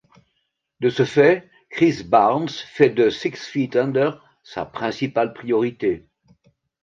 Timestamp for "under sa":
3.75-4.65